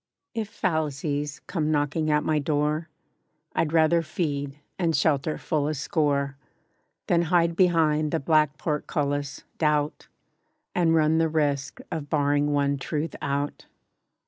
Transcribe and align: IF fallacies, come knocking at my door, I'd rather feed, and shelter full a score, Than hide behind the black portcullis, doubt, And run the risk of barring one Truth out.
IF 0.33 0.49
fallacies, 0.49 1.41
come 1.45 1.69
knocking 1.69 2.09
at 2.09 2.23
my 2.23 2.39
door, 2.39 2.89
I'd 3.53 3.71
rather 3.71 4.01
feed, 4.01 4.57
and 4.79 4.95
shelter 4.95 5.37
full 5.37 5.67
a 5.67 5.75
score, 5.75 6.35
Than 7.05 7.21
hide 7.29 7.55
behind 7.55 8.09
the 8.09 8.19
black 8.19 8.57
portcullis, 8.57 9.43
doubt, 9.59 10.07
And 10.73 10.95
run 10.95 11.19
the 11.19 11.29
risk 11.29 11.81
of 11.91 12.09
barring 12.09 12.49
one 12.51 12.79
Truth 12.79 13.15
out. 13.21 13.67